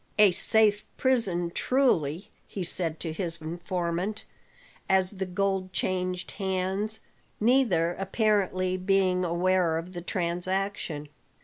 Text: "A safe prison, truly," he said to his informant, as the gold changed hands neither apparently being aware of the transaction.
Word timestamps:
"A 0.17 0.31
safe 0.31 0.83
prison, 0.97 1.51
truly," 1.51 2.31
he 2.47 2.63
said 2.63 2.99
to 3.01 3.13
his 3.13 3.37
informant, 3.39 4.23
as 4.89 5.11
the 5.11 5.27
gold 5.27 5.73
changed 5.73 6.31
hands 6.31 7.01
neither 7.39 7.93
apparently 7.93 8.77
being 8.77 9.23
aware 9.23 9.77
of 9.77 9.93
the 9.93 10.01
transaction. 10.01 11.07